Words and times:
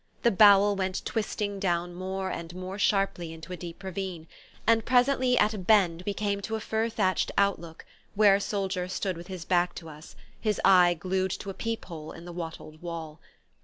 The 0.23 0.31
"bowel" 0.31 0.75
went 0.75 1.05
twisting 1.05 1.59
down 1.59 1.93
more 1.93 2.31
and 2.31 2.55
more 2.55 2.79
sharply 2.79 3.31
into 3.31 3.53
a 3.53 3.55
deep 3.55 3.83
ravine; 3.83 4.25
and 4.65 4.83
presently, 4.83 5.37
at 5.37 5.53
a 5.53 5.59
bend, 5.59 6.01
we 6.07 6.15
came 6.15 6.41
to 6.41 6.55
a 6.55 6.59
fir 6.59 6.89
thatched 6.89 7.31
outlook, 7.37 7.85
where 8.15 8.33
a 8.33 8.41
soldier 8.41 8.87
stood 8.87 9.15
with 9.15 9.27
his 9.27 9.45
back 9.45 9.75
to 9.75 9.89
us, 9.89 10.15
his 10.39 10.59
eye 10.65 10.95
glued 10.95 11.29
to 11.33 11.51
a 11.51 11.53
peep 11.53 11.85
hole 11.85 12.13
in 12.13 12.25
the 12.25 12.33
wattled 12.33 12.81
wall. 12.81 13.19